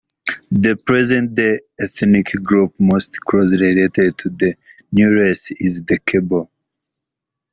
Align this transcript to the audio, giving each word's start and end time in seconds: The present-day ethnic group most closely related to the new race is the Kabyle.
The 0.49 0.75
present-day 0.83 1.59
ethnic 1.79 2.31
group 2.41 2.73
most 2.79 3.19
closely 3.21 3.59
related 3.59 4.17
to 4.17 4.29
the 4.29 4.55
new 4.91 5.11
race 5.11 5.51
is 5.51 5.83
the 5.83 5.99
Kabyle. 5.99 6.49